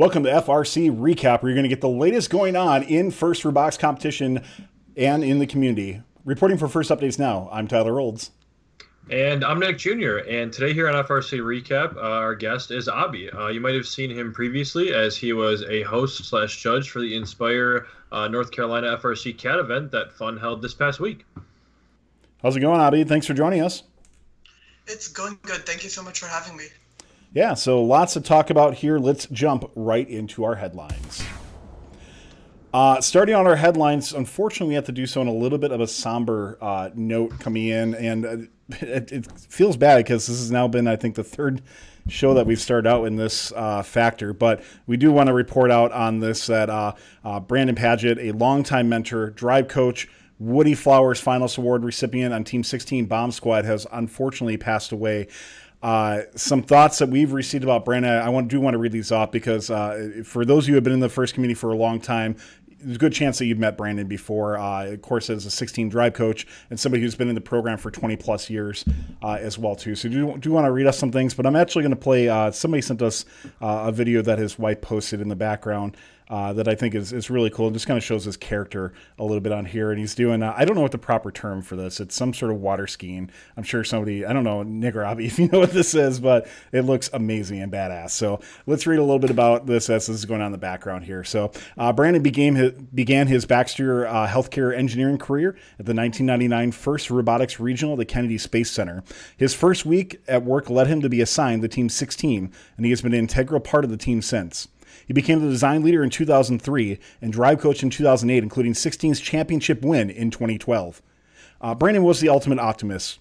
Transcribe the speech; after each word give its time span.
Welcome 0.00 0.22
to 0.22 0.30
FRC 0.30 0.90
Recap, 0.98 1.42
where 1.42 1.50
you're 1.50 1.56
going 1.56 1.64
to 1.64 1.68
get 1.68 1.82
the 1.82 1.88
latest 1.90 2.30
going 2.30 2.56
on 2.56 2.84
in 2.84 3.10
First 3.10 3.44
Robotics 3.44 3.76
competition 3.76 4.42
and 4.96 5.22
in 5.22 5.40
the 5.40 5.46
community. 5.46 6.00
Reporting 6.24 6.56
for 6.56 6.68
First 6.68 6.90
Updates 6.90 7.18
now, 7.18 7.50
I'm 7.52 7.68
Tyler 7.68 8.00
Olds. 8.00 8.30
And 9.10 9.44
I'm 9.44 9.60
Nick 9.60 9.76
Jr. 9.76 10.20
And 10.26 10.50
today 10.50 10.72
here 10.72 10.88
on 10.88 10.94
FRC 11.04 11.40
Recap, 11.40 11.98
uh, 11.98 12.00
our 12.00 12.34
guest 12.34 12.70
is 12.70 12.88
Abi. 12.88 13.28
Uh, 13.28 13.48
you 13.48 13.60
might 13.60 13.74
have 13.74 13.86
seen 13.86 14.08
him 14.08 14.32
previously 14.32 14.94
as 14.94 15.18
he 15.18 15.34
was 15.34 15.64
a 15.64 15.82
host 15.82 16.24
slash 16.24 16.62
judge 16.62 16.88
for 16.88 17.00
the 17.00 17.14
Inspire 17.14 17.86
uh, 18.10 18.26
North 18.26 18.52
Carolina 18.52 18.96
FRC 18.96 19.36
CAD 19.36 19.58
event 19.58 19.90
that 19.92 20.14
Fun 20.14 20.38
held 20.38 20.62
this 20.62 20.72
past 20.72 20.98
week. 21.00 21.26
How's 22.42 22.56
it 22.56 22.60
going, 22.60 22.80
Abi? 22.80 23.04
Thanks 23.04 23.26
for 23.26 23.34
joining 23.34 23.60
us. 23.60 23.82
It's 24.86 25.08
going 25.08 25.38
good. 25.42 25.66
Thank 25.66 25.84
you 25.84 25.90
so 25.90 26.02
much 26.02 26.20
for 26.20 26.26
having 26.26 26.56
me. 26.56 26.68
Yeah, 27.32 27.54
so 27.54 27.82
lots 27.82 28.14
to 28.14 28.20
talk 28.20 28.50
about 28.50 28.74
here. 28.74 28.98
Let's 28.98 29.26
jump 29.26 29.70
right 29.76 30.08
into 30.08 30.42
our 30.42 30.56
headlines. 30.56 31.24
Uh, 32.72 33.00
starting 33.00 33.34
on 33.34 33.46
our 33.46 33.56
headlines, 33.56 34.12
unfortunately, 34.12 34.68
we 34.68 34.74
have 34.74 34.84
to 34.84 34.92
do 34.92 35.06
so 35.06 35.20
on 35.20 35.28
a 35.28 35.32
little 35.32 35.58
bit 35.58 35.70
of 35.70 35.80
a 35.80 35.86
somber 35.86 36.58
uh, 36.60 36.90
note 36.94 37.38
coming 37.38 37.68
in, 37.68 37.94
and 37.94 38.26
uh, 38.26 38.36
it, 38.80 39.12
it, 39.12 39.32
feels 39.32 39.76
bad 39.76 39.98
because 39.98 40.26
this 40.26 40.38
has 40.38 40.50
now 40.50 40.66
been, 40.66 40.88
I 40.88 40.96
think, 40.96 41.14
the 41.14 41.24
third 41.24 41.62
show 42.08 42.34
that 42.34 42.46
we've 42.46 42.60
started 42.60 42.88
out 42.88 43.04
in 43.04 43.14
this 43.14 43.52
uh, 43.54 43.82
factor. 43.82 44.32
But 44.32 44.62
we 44.86 44.96
do 44.96 45.12
want 45.12 45.28
to 45.28 45.32
report 45.32 45.70
out 45.70 45.92
on 45.92 46.18
this 46.18 46.46
that 46.48 46.68
uh, 46.68 46.94
Brandon 47.40 47.76
Paget, 47.76 48.18
a 48.18 48.32
longtime 48.32 48.88
mentor, 48.88 49.30
drive 49.30 49.68
coach, 49.68 50.08
Woody 50.40 50.74
Flowers 50.74 51.22
Finalist 51.22 51.58
Award 51.58 51.84
recipient 51.84 52.32
on 52.34 52.42
Team 52.42 52.64
16 52.64 53.06
Bomb 53.06 53.30
Squad, 53.30 53.64
has 53.64 53.86
unfortunately 53.92 54.56
passed 54.56 54.90
away. 54.90 55.28
Uh, 55.82 56.22
some 56.34 56.62
thoughts 56.62 56.98
that 56.98 57.08
we've 57.08 57.32
received 57.32 57.64
about 57.64 57.84
Brandon. 57.84 58.10
I 58.10 58.28
want, 58.28 58.48
do 58.48 58.60
want 58.60 58.74
to 58.74 58.78
read 58.78 58.92
these 58.92 59.10
off 59.10 59.30
because 59.30 59.70
uh, 59.70 60.22
for 60.24 60.44
those 60.44 60.64
of 60.64 60.68
you 60.68 60.74
who 60.74 60.76
have 60.76 60.84
been 60.84 60.92
in 60.92 61.00
the 61.00 61.08
first 61.08 61.32
community 61.32 61.54
for 61.54 61.70
a 61.70 61.76
long 61.76 62.00
time, 62.00 62.36
there's 62.82 62.96
a 62.96 62.98
good 62.98 63.12
chance 63.12 63.38
that 63.38 63.46
you've 63.46 63.58
met 63.58 63.76
Brandon 63.76 64.06
before. 64.06 64.58
Uh, 64.58 64.86
of 64.86 65.02
course, 65.02 65.30
as 65.30 65.46
a 65.46 65.50
16 65.50 65.88
drive 65.88 66.14
coach 66.14 66.46
and 66.70 66.78
somebody 66.78 67.02
who's 67.02 67.14
been 67.14 67.28
in 67.28 67.34
the 67.34 67.40
program 67.40 67.78
for 67.78 67.90
20 67.90 68.16
plus 68.16 68.48
years 68.48 68.84
uh, 69.22 69.38
as 69.40 69.58
well 69.58 69.76
too. 69.76 69.94
So 69.94 70.08
do 70.08 70.36
do 70.38 70.50
want 70.52 70.66
to 70.66 70.72
read 70.72 70.86
us 70.86 70.98
some 70.98 71.12
things, 71.12 71.34
but 71.34 71.46
I'm 71.46 71.56
actually 71.56 71.82
going 71.82 71.90
to 71.94 72.00
play. 72.00 72.28
Uh, 72.28 72.50
somebody 72.50 72.80
sent 72.80 73.02
us 73.02 73.24
uh, 73.60 73.84
a 73.88 73.92
video 73.92 74.22
that 74.22 74.38
his 74.38 74.58
wife 74.58 74.80
posted 74.80 75.20
in 75.20 75.28
the 75.28 75.36
background 75.36 75.96
uh, 76.30 76.52
that 76.52 76.68
I 76.68 76.76
think 76.76 76.94
is, 76.94 77.12
is 77.12 77.28
really 77.28 77.50
cool. 77.50 77.68
It 77.68 77.72
just 77.72 77.88
kind 77.88 77.98
of 77.98 78.04
shows 78.04 78.24
his 78.24 78.36
character 78.36 78.92
a 79.18 79.24
little 79.24 79.40
bit 79.40 79.52
on 79.52 79.64
here. 79.64 79.90
And 79.90 79.98
he's 79.98 80.14
doing, 80.14 80.44
uh, 80.44 80.54
I 80.56 80.64
don't 80.64 80.76
know 80.76 80.82
what 80.82 80.92
the 80.92 80.98
proper 80.98 81.32
term 81.32 81.60
for 81.60 81.74
this. 81.74 81.98
It's 81.98 82.14
some 82.14 82.32
sort 82.32 82.52
of 82.52 82.60
water 82.60 82.86
skiing. 82.86 83.30
I'm 83.56 83.64
sure 83.64 83.82
somebody, 83.82 84.24
I 84.24 84.32
don't 84.32 84.44
know, 84.44 84.62
Nick 84.62 84.94
or 84.94 85.02
Abby, 85.02 85.26
if 85.26 85.40
you 85.40 85.48
know 85.48 85.58
what 85.58 85.72
this 85.72 85.92
is, 85.94 86.20
but 86.20 86.46
it 86.70 86.82
looks 86.82 87.10
amazing 87.12 87.60
and 87.60 87.72
badass. 87.72 88.10
So 88.10 88.40
let's 88.66 88.86
read 88.86 89.00
a 89.00 89.02
little 89.02 89.18
bit 89.18 89.30
about 89.30 89.66
this 89.66 89.90
as 89.90 90.06
this 90.06 90.16
is 90.16 90.24
going 90.24 90.40
on 90.40 90.46
in 90.46 90.52
the 90.52 90.58
background 90.58 91.04
here. 91.04 91.24
So 91.24 91.50
uh, 91.76 91.92
Brandon 91.92 92.22
began 92.22 92.54
his, 92.54 92.72
began 92.72 93.26
his 93.26 93.44
Baxter 93.44 94.06
uh, 94.06 94.28
healthcare 94.28 94.76
engineering 94.76 95.18
career 95.18 95.50
at 95.80 95.86
the 95.86 95.94
1999 95.94 96.70
First 96.70 97.10
Robotics 97.10 97.58
Regional 97.58 97.94
at 97.94 97.98
the 97.98 98.04
Kennedy 98.04 98.38
Space 98.38 98.70
Center. 98.70 99.02
His 99.36 99.52
first 99.52 99.84
week 99.84 100.20
at 100.28 100.44
work 100.44 100.70
led 100.70 100.86
him 100.86 101.00
to 101.00 101.08
be 101.08 101.20
assigned 101.20 101.62
the 101.64 101.68
Team 101.68 101.88
16, 101.88 102.52
and 102.76 102.86
he 102.86 102.90
has 102.90 103.02
been 103.02 103.14
an 103.14 103.18
integral 103.18 103.60
part 103.60 103.84
of 103.84 103.90
the 103.90 103.96
team 103.96 104.22
since. 104.22 104.68
He 105.06 105.12
became 105.12 105.40
the 105.40 105.48
design 105.48 105.82
leader 105.82 106.02
in 106.02 106.10
2003 106.10 106.98
and 107.20 107.32
drive 107.32 107.60
coach 107.60 107.82
in 107.82 107.90
2008, 107.90 108.42
including 108.42 108.72
16's 108.72 109.20
championship 109.20 109.82
win 109.82 110.10
in 110.10 110.30
2012. 110.30 111.02
Uh, 111.60 111.74
Brandon 111.74 112.04
was 112.04 112.20
the 112.20 112.28
ultimate 112.28 112.58
optimist, 112.58 113.18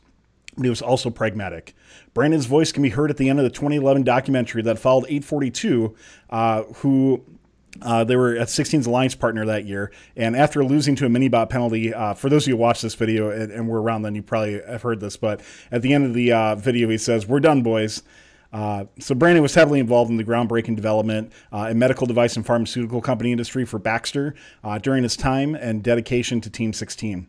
but 0.56 0.64
he 0.64 0.70
was 0.70 0.82
also 0.82 1.10
pragmatic. 1.10 1.76
Brandon's 2.14 2.46
voice 2.46 2.72
can 2.72 2.84
be 2.84 2.90
heard 2.90 3.10
at 3.10 3.18
the 3.18 3.30
end 3.30 3.40
of 3.40 3.44
the 3.44 3.50
2011 3.50 4.04
documentary 4.04 4.62
that 4.64 4.80
followed 4.80 5.06
842, 5.06 5.96
uh, 6.30 6.64
who 6.64 7.24
uh, 7.82 8.04
they 8.04 8.16
were 8.16 8.36
at 8.36 8.48
16's 8.48 8.86
alliance 8.86 9.16
partner 9.16 9.46
that 9.46 9.66
year, 9.66 9.92
and 10.16 10.36
after 10.36 10.64
losing 10.64 10.96
to 10.96 11.06
a 11.06 11.10
mini 11.10 11.28
bot 11.28 11.50
penalty, 11.50 11.94
uh, 11.94 12.14
for 12.14 12.30
those 12.30 12.44
of 12.44 12.50
you 12.50 12.56
who 12.56 12.62
watched 12.62 12.82
this 12.82 12.96
video 12.96 13.30
and, 13.30 13.52
and, 13.52 13.68
were 13.68 13.82
around 13.82 14.02
then, 14.02 14.16
you 14.16 14.22
probably 14.22 14.62
have 14.62 14.82
heard 14.82 15.00
this. 15.00 15.18
But 15.18 15.42
at 15.72 15.82
the 15.82 15.94
end 15.94 16.06
of 16.06 16.14
the 16.14 16.32
uh, 16.32 16.56
video, 16.56 16.90
he 16.90 16.98
says, 16.98 17.28
"We're 17.28 17.40
done, 17.40 17.62
boys." 17.62 18.04
Uh, 18.52 18.86
so 19.00 19.14
Brandon 19.14 19.44
was 19.44 19.54
heavily 19.54 19.80
involved 19.80 20.10
in 20.10 20.18
the 20.18 20.24
groundbreaking 20.24 20.76
development 20.76 21.32
uh, 21.52 21.68
in 21.70 21.78
medical 21.78 22.08
device 22.08 22.36
and 22.36 22.46
pharmaceutical 22.46 23.02
company 23.02 23.32
industry 23.32 23.66
for 23.66 23.80
Baxter 23.80 24.36
uh, 24.64 24.78
during 24.80 25.04
his 25.04 25.16
time 25.16 25.56
and 25.56 25.84
dedication 25.84 26.42
to 26.42 26.50
Team 26.50 26.74
16. 26.74 27.28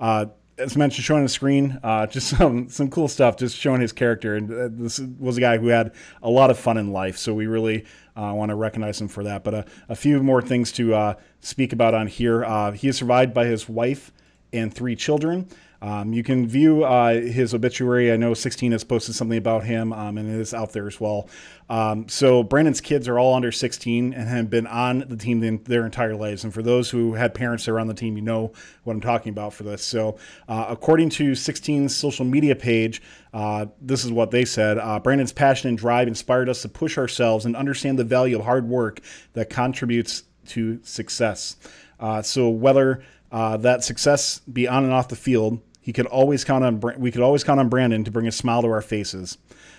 Uh, 0.00 0.26
as 0.58 0.76
mentioned, 0.76 1.04
showing 1.04 1.20
on 1.20 1.24
the 1.24 1.30
screen, 1.30 1.80
uh, 1.82 2.06
just 2.06 2.28
some 2.36 2.68
some 2.68 2.90
cool 2.90 3.08
stuff, 3.08 3.36
just 3.36 3.56
showing 3.56 3.80
his 3.80 3.92
character. 3.92 4.36
And 4.36 4.52
uh, 4.52 4.68
this 4.70 5.00
was 5.18 5.36
a 5.36 5.40
guy 5.40 5.58
who 5.58 5.68
had 5.68 5.92
a 6.22 6.30
lot 6.30 6.50
of 6.50 6.58
fun 6.58 6.76
in 6.76 6.92
life, 6.92 7.16
so 7.16 7.34
we 7.34 7.46
really 7.46 7.84
want 8.14 8.50
to 8.50 8.54
recognize 8.54 9.00
him 9.00 9.08
for 9.08 9.24
that. 9.24 9.42
But 9.42 9.66
a 9.88 9.96
few 9.96 10.22
more 10.22 10.42
things 10.42 10.70
to 10.72 11.16
speak 11.40 11.72
about 11.72 11.94
on 11.94 12.06
here. 12.06 12.72
he 12.72 12.88
is 12.88 12.96
survived 12.98 13.32
by 13.32 13.46
his 13.46 13.68
wife 13.68 14.12
and 14.52 14.72
three 14.72 14.94
children. 14.94 15.48
Um, 15.82 16.12
you 16.12 16.22
can 16.22 16.46
view 16.46 16.84
uh, 16.84 17.14
his 17.14 17.52
obituary. 17.52 18.12
I 18.12 18.16
know 18.16 18.34
16 18.34 18.70
has 18.70 18.84
posted 18.84 19.16
something 19.16 19.36
about 19.36 19.64
him, 19.64 19.92
um, 19.92 20.16
and 20.16 20.32
it 20.32 20.40
is 20.40 20.54
out 20.54 20.72
there 20.72 20.86
as 20.86 21.00
well. 21.00 21.28
Um, 21.68 22.08
so 22.08 22.44
Brandon's 22.44 22.80
kids 22.80 23.08
are 23.08 23.18
all 23.18 23.34
under 23.34 23.50
16 23.50 24.14
and 24.14 24.28
have 24.28 24.48
been 24.48 24.68
on 24.68 25.00
the 25.08 25.16
team 25.16 25.40
their 25.64 25.84
entire 25.84 26.14
lives. 26.14 26.44
And 26.44 26.54
for 26.54 26.62
those 26.62 26.88
who 26.88 27.14
had 27.14 27.34
parents 27.34 27.64
that 27.64 27.72
are 27.72 27.80
on 27.80 27.88
the 27.88 27.94
team, 27.94 28.16
you 28.16 28.22
know 28.22 28.52
what 28.84 28.94
I'm 28.94 29.00
talking 29.00 29.30
about 29.30 29.54
for 29.54 29.64
this. 29.64 29.82
So 29.82 30.18
uh, 30.48 30.66
according 30.68 31.10
to 31.10 31.32
16's 31.32 31.96
social 31.96 32.24
media 32.24 32.54
page, 32.54 33.02
uh, 33.34 33.66
this 33.80 34.04
is 34.04 34.12
what 34.12 34.30
they 34.30 34.44
said. 34.44 34.78
Uh, 34.78 35.00
Brandon's 35.00 35.32
passion 35.32 35.68
and 35.68 35.76
drive 35.76 36.06
inspired 36.06 36.48
us 36.48 36.62
to 36.62 36.68
push 36.68 36.96
ourselves 36.96 37.44
and 37.44 37.56
understand 37.56 37.98
the 37.98 38.04
value 38.04 38.38
of 38.38 38.44
hard 38.44 38.68
work 38.68 39.00
that 39.32 39.50
contributes 39.50 40.22
to 40.46 40.78
success. 40.84 41.56
Uh, 41.98 42.22
so 42.22 42.48
whether 42.48 43.02
uh, 43.32 43.56
that 43.56 43.82
success 43.82 44.40
be 44.40 44.68
on 44.68 44.84
and 44.84 44.92
off 44.92 45.08
the 45.08 45.16
field, 45.16 45.60
he 45.82 45.92
could 45.92 46.06
always 46.06 46.44
count 46.44 46.64
on. 46.64 46.80
We 46.98 47.10
could 47.10 47.22
always 47.22 47.44
count 47.44 47.60
on 47.60 47.68
Brandon 47.68 48.04
to 48.04 48.10
bring 48.10 48.26
a 48.26 48.32
smile 48.32 48.62
to 48.62 48.68
our 48.68 48.80
faces. 48.80 49.36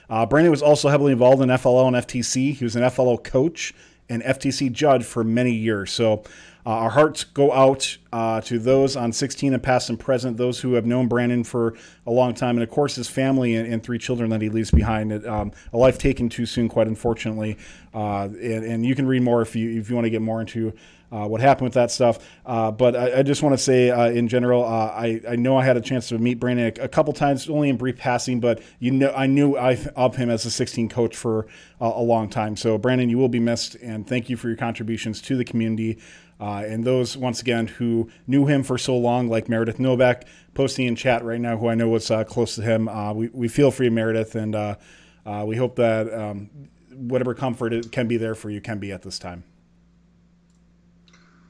Uh, 0.10 0.26
Brandon 0.26 0.52
was 0.52 0.62
also 0.62 0.90
heavily 0.90 1.14
involved 1.14 1.42
in 1.42 1.50
FLL 1.50 1.88
and 1.88 1.96
FTC. 1.96 2.54
He 2.54 2.64
was 2.64 2.76
an 2.76 2.84
FLL 2.84 3.24
coach 3.24 3.74
and 4.10 4.22
FTC 4.22 4.72
judge 4.72 5.04
for 5.04 5.24
many 5.24 5.54
years. 5.54 5.92
So 5.92 6.24
uh, 6.66 6.70
our 6.70 6.90
hearts 6.90 7.24
go 7.24 7.52
out 7.52 7.98
uh, 8.14 8.40
to 8.42 8.58
those 8.58 8.96
on 8.96 9.12
16 9.12 9.54
and 9.54 9.62
past 9.62 9.90
and 9.90 10.00
present, 10.00 10.38
those 10.38 10.60
who 10.62 10.74
have 10.74 10.86
known 10.86 11.08
Brandon 11.08 11.44
for 11.44 11.76
a 12.06 12.12
long 12.12 12.34
time, 12.34 12.56
and 12.56 12.64
of 12.64 12.70
course 12.70 12.96
his 12.96 13.10
family 13.10 13.56
and, 13.56 13.72
and 13.72 13.84
three 13.84 13.98
children 13.98 14.30
that 14.30 14.42
he 14.42 14.50
leaves 14.50 14.72
behind. 14.72 15.26
Um, 15.26 15.52
a 15.74 15.78
life 15.78 15.98
taken 15.98 16.30
too 16.30 16.46
soon, 16.46 16.70
quite 16.70 16.88
unfortunately. 16.88 17.58
Uh, 17.94 18.24
and, 18.24 18.64
and, 18.64 18.86
you 18.86 18.96
can 18.96 19.06
read 19.08 19.22
more 19.22 19.42
if 19.42 19.56
you 19.56 19.80
if 19.80 19.90
you 19.90 19.96
want 19.96 20.06
to 20.06 20.10
get 20.10 20.22
more 20.22 20.42
into 20.42 20.74
uh, 21.14 21.28
what 21.28 21.42
happened 21.42 21.66
with 21.66 21.76
that 21.76 21.92
stuff. 21.92 22.18
Uh, 22.44 22.72
but 22.72 22.96
I, 22.96 23.20
I, 23.20 23.24
just 23.24 23.44
want 23.44 23.54
to 23.54 23.64
say, 23.64 23.92
uh, 23.92 24.10
in 24.10 24.28
general, 24.28 24.64
uh, 24.64 24.88
I, 24.88 25.22
I 25.30 25.36
know 25.36 25.56
I 25.56 25.64
had 25.64 25.78
a 25.78 25.82
chance 25.82 26.10
to 26.10 26.18
meet 26.18 26.40
Brandon 26.40 26.74
a, 26.80 26.86
a, 26.86 26.88
couple 26.88 27.14
times, 27.14 27.48
only 27.50 27.70
in 27.70 27.78
brief 27.78 27.98
passing, 27.98 28.40
but 28.40 28.64
you 28.80 28.90
know 28.90 29.14
I 29.16 29.28
knew 29.28 29.56
I, 29.56 29.78
of 29.96 30.16
him 30.16 30.32
as 30.32 30.44
a 30.46 30.52
16 30.52 30.90
coach 30.90 31.16
for 31.16 31.46
a 31.80 32.02
long 32.02 32.30
time. 32.30 32.56
So 32.56 32.78
Brandon, 32.80 33.10
you 33.10 33.20
will 33.20 33.30
be 33.30 33.40
missed, 33.40 33.76
and 33.76 34.08
thank 34.08 34.30
you 34.30 34.38
for 34.38 34.48
your 34.48 34.58
contributions 34.58 35.22
to 35.24 35.38
the 35.38 35.46
community. 35.46 36.00
Uh, 36.40 36.64
and 36.66 36.84
those, 36.84 37.16
once 37.16 37.42
again, 37.42 37.68
who 37.68 38.10
knew 38.26 38.48
him 38.48 38.64
for 38.64 38.78
so 38.78 38.98
long, 38.98 39.30
like 39.30 39.48
Meredith 39.48 39.80
Novak, 39.80 40.26
posting 40.56 40.88
in 40.88 40.96
chat 40.96 41.24
right 41.24 41.40
now, 41.40 41.58
who 41.58 41.68
I 41.68 41.76
know 41.76 41.90
was 41.90 42.10
uh, 42.10 42.24
close 42.24 42.56
to 42.56 42.64
him. 42.64 42.90
we, 43.16 43.30
we 43.30 43.48
feel 43.48 43.70
for 43.70 43.84
you, 43.84 43.92
Meredith, 43.92 44.34
and 44.34 44.56
we 45.46 45.58
hope 45.58 45.76
that 45.76 46.12
um, 46.12 46.50
whatever 46.92 47.36
comfort 47.36 47.72
it 47.72 47.92
can 47.92 48.08
be 48.08 48.18
there 48.18 48.34
for 48.34 48.50
you 48.50 48.62
can 48.62 48.80
be 48.80 48.92
at 48.92 49.04
this 49.04 49.20
time. 49.20 49.44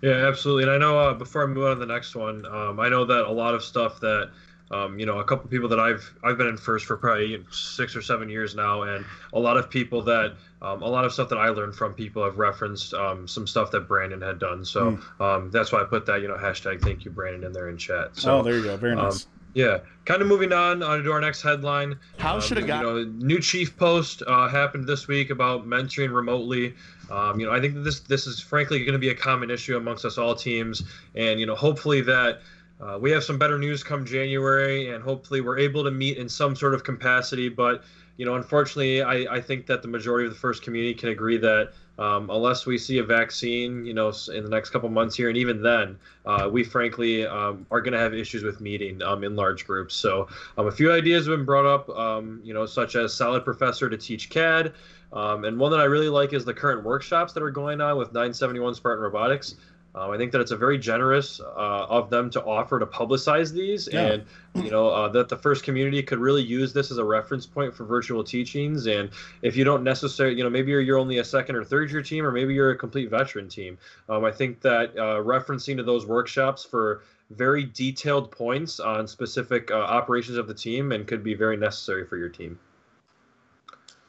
Yeah, 0.04 0.28
absolutely. 0.28 0.64
And 0.64 0.72
I 0.74 0.78
know 0.78 1.00
uh, 1.00 1.14
before 1.14 1.44
I 1.44 1.48
move 1.48 1.64
on 1.64 1.80
to 1.80 1.80
the 1.80 1.86
next 1.86 2.14
one, 2.14 2.46
um, 2.46 2.78
I 2.78 2.90
know 2.90 3.06
that 3.06 3.26
a 3.26 3.32
lot 3.32 3.56
of 3.56 3.64
stuff 3.64 4.02
that 4.02 4.32
um, 4.70 5.00
you 5.00 5.06
know, 5.06 5.20
a 5.20 5.24
couple 5.24 5.50
people 5.50 5.70
that 5.70 5.80
I've 5.80 6.14
I've 6.24 6.38
been 6.38 6.48
in 6.48 6.58
first 6.58 6.86
for 6.86 6.98
probably 6.98 7.42
six 7.52 7.96
or 7.96 8.02
seven 8.02 8.28
years 8.28 8.54
now, 8.54 8.82
and 8.82 9.06
a 9.32 9.40
lot 9.40 9.56
of 9.56 9.70
people 9.70 10.02
that 10.02 10.34
um, 10.62 10.82
a 10.82 10.88
lot 10.88 11.06
of 11.06 11.14
stuff 11.14 11.30
that 11.30 11.38
I 11.38 11.50
learned 11.50 11.76
from 11.76 11.94
people 11.94 12.24
have 12.24 12.38
referenced 12.38 12.94
um, 12.94 13.28
some 13.28 13.48
stuff 13.48 13.72
that 13.72 13.88
Brandon 13.88 14.22
had 14.22 14.40
done. 14.40 14.66
So 14.66 15.00
mm. 15.20 15.52
that's 15.52 15.72
why 15.72 15.82
I 15.82 15.86
put 15.86 16.06
that 16.08 16.22
you 16.22 16.28
know 16.28 16.36
hashtag 16.36 16.82
Thank 16.82 17.06
you 17.06 17.12
Brandon 17.12 17.46
in 17.46 17.54
there 17.54 17.70
in 17.70 17.78
chat. 17.78 18.18
So, 18.18 18.40
oh, 18.40 18.44
there 18.44 18.58
you 18.58 18.64
go. 18.64 18.76
Very 18.76 18.94
um, 18.94 19.06
nice. 19.06 19.28
Yeah, 19.54 19.80
kind 20.06 20.22
of 20.22 20.28
moving 20.28 20.52
on, 20.52 20.82
on 20.82 21.04
to 21.04 21.12
our 21.12 21.22
next 21.22 21.42
headline. 21.42 21.98
How 22.18 22.36
um, 22.36 22.42
should 22.42 22.58
a 22.58 22.62
guy? 22.62 22.82
You 22.82 22.84
know, 22.84 23.04
new 23.04 23.40
chief 23.40 23.78
post 23.78 24.24
uh, 24.26 24.48
happened 24.48 24.88
this 24.88 25.08
week 25.08 25.30
about 25.30 25.68
mentoring 25.68 26.14
remotely. 26.14 26.74
Um, 27.12 27.40
you 27.40 27.46
know, 27.46 27.52
I 27.52 27.60
think 27.60 27.84
this 27.84 28.00
this 28.00 28.26
is 28.26 28.40
frankly 28.40 28.80
going 28.80 28.94
to 28.94 29.00
be 29.00 29.10
a 29.10 29.16
common 29.16 29.52
issue 29.52 29.78
amongst 29.78 30.06
us 30.06 30.18
all 30.18 30.34
teams, 30.36 30.84
and 31.16 31.40
you 31.40 31.46
know, 31.46 31.56
hopefully 31.56 32.02
that 32.02 32.42
uh, 32.82 32.98
we 33.00 33.12
have 33.12 33.24
some 33.24 33.38
better 33.38 33.60
news 33.60 33.84
come 33.84 34.06
January, 34.06 34.90
and 34.90 35.04
hopefully 35.04 35.42
we're 35.42 35.60
able 35.60 35.84
to 35.84 35.92
meet 35.92 36.18
in 36.18 36.28
some 36.28 36.56
sort 36.56 36.74
of 36.74 36.84
capacity. 36.84 37.48
But 37.48 37.84
you 38.18 38.26
know, 38.26 38.36
unfortunately, 38.36 39.04
I, 39.04 39.36
I 39.36 39.42
think 39.42 39.68
that 39.68 39.82
the 39.82 39.88
majority 39.88 40.26
of 40.26 40.34
the 40.34 40.40
first 40.40 40.64
community 40.64 40.94
can 40.94 41.10
agree 41.10 41.38
that 41.38 41.74
um, 42.00 42.30
unless 42.30 42.66
we 42.66 42.78
see 42.78 42.98
a 42.98 43.04
vaccine, 43.04 43.86
you 43.86 43.94
know, 43.94 44.12
in 44.34 44.44
the 44.44 44.50
next 44.50 44.72
couple 44.72 44.90
months 44.90 45.16
here, 45.16 45.30
and 45.30 45.38
even 45.38 45.62
then, 45.62 45.98
uh, 46.26 46.50
we 46.52 46.64
frankly 46.64 47.26
um, 47.26 47.66
are 47.70 47.82
going 47.82 47.94
to 47.94 48.00
have 48.00 48.14
issues 48.14 48.44
with 48.44 48.62
meeting 48.62 49.02
um, 49.04 49.24
in 49.24 49.36
large 49.36 49.68
groups. 49.68 49.94
So, 49.94 50.28
um, 50.58 50.68
a 50.68 50.72
few 50.72 50.92
ideas 50.92 51.28
have 51.28 51.38
been 51.38 51.46
brought 51.46 51.66
up, 51.66 51.90
um, 51.90 52.42
you 52.44 52.54
know, 52.54 52.66
such 52.66 52.96
as 52.96 53.14
SolidProfessor 53.14 53.90
to 53.92 53.98
teach 53.98 54.30
CAD, 54.30 54.74
um, 55.12 55.46
and 55.46 55.60
one 55.60 55.72
that 55.72 55.80
I 55.80 55.86
really 55.86 56.10
like 56.10 56.34
is 56.34 56.44
the 56.44 56.54
current 56.54 56.84
workshops 56.84 57.34
that 57.34 57.44
are 57.44 57.52
going 57.52 57.80
on 57.80 57.98
with 57.98 58.08
971 58.08 58.74
Spartan 58.74 59.04
Robotics. 59.04 59.56
Um, 59.96 60.10
I 60.10 60.18
think 60.18 60.32
that 60.32 60.42
it's 60.42 60.52
a 60.52 60.58
very 60.58 60.80
generous 60.80 61.40
uh, 61.40 61.86
of 61.88 62.10
them 62.10 62.30
to 62.32 62.44
offer 62.44 62.80
to 62.80 62.86
publicize 62.86 63.54
these, 63.54 63.88
yeah. 63.92 64.14
and 64.14 64.26
you 64.56 64.72
know 64.72 64.90
uh, 64.90 65.08
that 65.10 65.30
the 65.30 65.38
first 65.38 65.64
community 65.64 66.02
could 66.02 66.18
really 66.18 66.42
use 66.42 66.74
this 66.74 66.90
as 66.90 66.98
a 66.98 67.04
reference 67.04 67.46
point 67.46 67.76
for 67.76 67.86
virtual 67.86 68.24
teachings. 68.24 68.88
And 68.88 69.12
if 69.44 69.56
you 69.56 69.64
don't 69.64 69.84
necessarily, 69.84 70.36
you 70.36 70.44
know, 70.44 70.50
maybe 70.50 70.72
you're, 70.72 70.82
you're 70.82 70.98
only 70.98 71.20
a 71.20 71.24
second 71.24 71.56
or 71.56 71.64
third 71.64 71.92
year 71.92 72.02
team, 72.02 72.26
or 72.26 72.32
maybe 72.32 72.54
you're 72.56 72.72
a 72.72 72.78
complete 72.78 73.10
veteran 73.12 73.48
team. 73.48 73.78
Um, 74.10 74.26
I 74.26 74.32
think 74.32 74.62
that 74.62 74.98
uh, 74.98 75.22
referencing 75.22 75.78
to 75.78 75.84
those 75.84 76.08
workshops 76.08 76.66
for 76.66 77.04
very 77.30 77.64
detailed 77.64 78.32
points 78.32 78.80
on 78.80 79.08
specific 79.08 79.70
uh, 79.72 79.76
operations 79.76 80.38
of 80.38 80.48
the 80.48 80.54
team 80.54 80.92
and 80.92 81.08
could 81.08 81.24
be 81.24 81.34
very 81.34 81.58
necessary 81.58 82.06
for 82.06 82.18
your 82.18 82.30
team. 82.30 82.60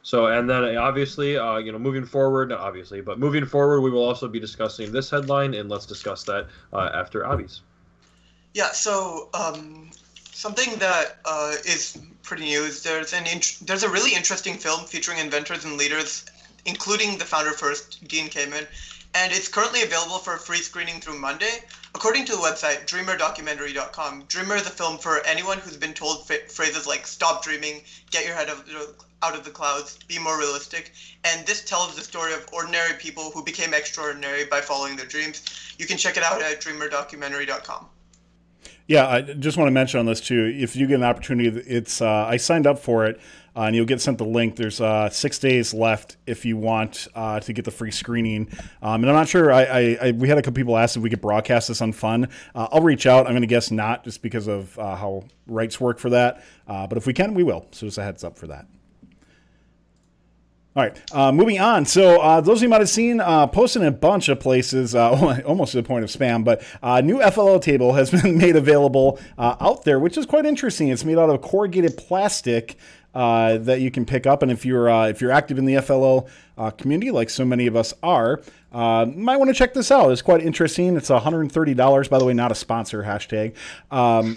So, 0.05 0.27
and 0.27 0.47
then 0.47 0.77
obviously, 0.77 1.35
uh, 1.35 1.57
you 1.57 1.71
know, 1.71 1.79
moving 1.79 2.05
forward, 2.05 2.49
not 2.49 2.59
obviously, 2.59 3.01
but 3.01 3.17
moving 3.17 3.43
forward, 3.43 3.81
we 3.81 3.89
will 3.89 4.03
also 4.03 4.27
be 4.27 4.39
discussing 4.39 4.91
this 4.91 5.09
headline, 5.09 5.55
and 5.55 5.67
let's 5.67 5.87
discuss 5.87 6.23
that 6.25 6.45
uh, 6.71 6.91
after 6.93 7.25
Abby's. 7.25 7.61
Yeah. 8.53 8.71
So, 8.71 9.29
um, 9.33 9.89
something 10.31 10.77
that 10.77 11.17
uh, 11.25 11.55
is 11.65 11.97
pretty 12.21 12.43
new 12.43 12.61
is 12.65 12.83
there's 12.83 13.13
an 13.13 13.25
int- 13.25 13.57
there's 13.63 13.81
a 13.81 13.89
really 13.89 14.13
interesting 14.13 14.53
film 14.53 14.85
featuring 14.85 15.17
inventors 15.17 15.65
and 15.65 15.75
leaders, 15.75 16.25
including 16.65 17.17
the 17.17 17.25
founder 17.25 17.53
first, 17.53 18.07
Dean 18.07 18.29
Kamen, 18.29 18.67
and 19.15 19.31
it's 19.31 19.47
currently 19.47 19.81
available 19.81 20.19
for 20.19 20.37
free 20.37 20.61
screening 20.61 20.99
through 20.99 21.17
Monday. 21.17 21.63
According 21.95 22.25
to 22.25 22.33
the 22.33 22.37
website 22.37 22.85
dreamerdocumentary.com, 22.85 24.25
Dreamer 24.27 24.57
is 24.57 24.67
a 24.67 24.71
film 24.71 24.97
for 24.97 25.25
anyone 25.25 25.57
who's 25.57 25.77
been 25.77 25.93
told 25.93 26.29
phrases 26.49 26.85
like 26.85 27.07
"stop 27.07 27.41
dreaming," 27.41 27.81
"get 28.11 28.25
your 28.25 28.35
head 28.35 28.49
out 28.49 29.35
of 29.35 29.45
the 29.45 29.49
clouds, 29.49 29.97
be 30.09 30.19
more 30.19 30.37
realistic. 30.37 30.91
And 31.23 31.45
this 31.45 31.61
tells 31.61 31.95
the 31.95 32.03
story 32.03 32.33
of 32.33 32.45
ordinary 32.51 32.95
people 32.95 33.31
who 33.31 33.41
became 33.41 33.73
extraordinary 33.73 34.43
by 34.43 34.59
following 34.59 34.97
their 34.97 35.05
dreams. 35.05 35.41
You 35.79 35.85
can 35.85 35.95
check 35.95 36.17
it 36.17 36.23
out 36.23 36.41
at 36.41 36.59
dreamerdocumentary.com. 36.59 37.87
Yeah, 38.87 39.07
I 39.07 39.21
just 39.21 39.57
want 39.57 39.67
to 39.67 39.71
mention 39.71 39.99
on 39.99 40.05
this 40.05 40.21
too. 40.21 40.53
If 40.55 40.75
you 40.75 40.85
get 40.87 40.95
an 40.95 41.03
opportunity, 41.03 41.49
it's 41.61 42.01
uh, 42.01 42.07
I 42.07 42.37
signed 42.37 42.67
up 42.67 42.77
for 42.77 43.05
it, 43.05 43.19
uh, 43.55 43.61
and 43.61 43.75
you'll 43.75 43.85
get 43.85 43.99
sent 43.99 44.19
the 44.19 44.25
link. 44.25 44.55
There's 44.55 44.79
uh, 44.79 45.09
six 45.09 45.39
days 45.39 45.73
left 45.73 46.17
if 46.27 46.45
you 46.45 46.55
want 46.55 47.07
uh, 47.15 47.39
to 47.39 47.53
get 47.53 47.65
the 47.65 47.71
free 47.71 47.89
screening. 47.89 48.47
Um, 48.83 49.01
and 49.03 49.09
I'm 49.09 49.15
not 49.15 49.27
sure. 49.27 49.51
I, 49.51 49.63
I, 49.63 49.97
I, 50.01 50.11
we 50.11 50.27
had 50.27 50.37
a 50.37 50.41
couple 50.43 50.55
people 50.55 50.77
ask 50.77 50.95
if 50.97 51.01
we 51.01 51.09
could 51.09 51.21
broadcast 51.21 51.67
this 51.69 51.81
on 51.81 51.93
Fun. 51.93 52.29
Uh, 52.53 52.67
I'll 52.71 52.81
reach 52.81 53.07
out. 53.07 53.25
I'm 53.25 53.33
going 53.33 53.41
to 53.41 53.47
guess 53.47 53.71
not, 53.71 54.03
just 54.03 54.21
because 54.21 54.47
of 54.47 54.77
uh, 54.77 54.95
how 54.95 55.23
rights 55.47 55.79
work 55.79 55.97
for 55.97 56.11
that. 56.11 56.43
but 56.67 56.97
if 56.97 57.07
we 57.07 57.13
can, 57.13 57.33
we 57.33 57.43
will. 57.43 57.65
So 57.71 57.87
just 57.87 57.97
a 57.97 58.03
heads 58.03 58.23
up 58.23 58.37
for 58.37 58.47
that. 58.47 58.67
All 60.75 60.83
right, 60.83 61.01
uh, 61.13 61.31
moving 61.31 61.57
on. 61.57 61.85
So, 61.85 62.19
uh, 62.19 62.41
those 62.41 62.57
of 62.57 62.63
you 62.63 62.67
might 62.67 62.81
have 62.81 62.89
seen, 62.89 63.21
uh, 63.21 63.47
posted 63.47 63.83
in 63.83 63.87
a 63.87 63.91
bunch 63.91 64.27
of 64.27 64.41
places, 64.41 64.93
uh, 64.93 65.41
almost 65.45 65.71
to 65.71 65.77
the 65.77 65.87
point 65.87 66.03
of 66.03 66.09
spam, 66.09 66.43
but 66.43 66.61
a 66.83 66.87
uh, 66.87 67.01
new 67.01 67.19
FLL 67.19 67.61
table 67.61 67.93
has 67.93 68.11
been 68.21 68.37
made 68.37 68.57
available 68.57 69.17
uh, 69.37 69.55
out 69.61 69.85
there, 69.85 69.99
which 69.99 70.17
is 70.17 70.25
quite 70.25 70.45
interesting. 70.45 70.89
It's 70.89 71.05
made 71.05 71.17
out 71.17 71.29
of 71.29 71.41
corrugated 71.41 71.95
plastic 71.95 72.75
that 73.13 73.79
you 73.79 73.89
can 73.89 74.05
pick 74.05 74.27
up, 74.27 74.43
and 74.43 74.51
if 74.51 74.65
you're 74.65 74.89
if 75.07 75.21
you're 75.21 75.31
active 75.31 75.57
in 75.57 75.63
the 75.63 75.75
FLL 75.75 76.27
community, 76.77 77.09
like 77.09 77.29
so 77.29 77.45
many 77.45 77.67
of 77.67 77.77
us 77.77 77.93
are, 78.03 78.41
you 78.73 79.13
might 79.15 79.37
want 79.37 79.47
to 79.47 79.53
check 79.53 79.73
this 79.73 79.91
out. 79.91 80.11
It's 80.11 80.21
quite 80.21 80.41
interesting. 80.41 80.97
It's 80.97 81.09
$130, 81.09 82.09
by 82.09 82.19
the 82.19 82.25
way, 82.25 82.33
not 82.33 82.51
a 82.51 82.55
sponsor 82.55 83.03
hashtag. 83.03 83.53
Um, 83.91 84.35